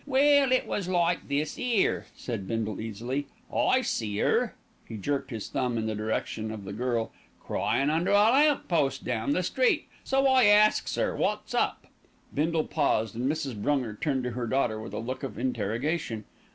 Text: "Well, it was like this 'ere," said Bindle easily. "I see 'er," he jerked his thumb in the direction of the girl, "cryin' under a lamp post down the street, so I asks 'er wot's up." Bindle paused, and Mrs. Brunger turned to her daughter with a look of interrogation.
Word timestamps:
"Well, 0.07 0.51
it 0.51 0.65
was 0.65 0.87
like 0.87 1.27
this 1.29 1.59
'ere," 1.59 2.07
said 2.15 2.47
Bindle 2.47 2.81
easily. 2.81 3.27
"I 3.55 3.83
see 3.83 4.19
'er," 4.19 4.55
he 4.87 4.97
jerked 4.97 5.29
his 5.29 5.47
thumb 5.47 5.77
in 5.77 5.85
the 5.85 5.93
direction 5.93 6.49
of 6.49 6.63
the 6.63 6.73
girl, 6.73 7.11
"cryin' 7.39 7.91
under 7.91 8.09
a 8.09 8.15
lamp 8.15 8.67
post 8.67 9.03
down 9.03 9.33
the 9.33 9.43
street, 9.43 9.87
so 10.03 10.25
I 10.25 10.45
asks 10.45 10.97
'er 10.97 11.15
wot's 11.15 11.53
up." 11.53 11.85
Bindle 12.33 12.63
paused, 12.63 13.13
and 13.15 13.31
Mrs. 13.31 13.53
Brunger 13.61 13.93
turned 13.93 14.23
to 14.23 14.31
her 14.31 14.47
daughter 14.47 14.81
with 14.81 14.93
a 14.93 14.97
look 14.97 15.21
of 15.21 15.37
interrogation. 15.37 16.23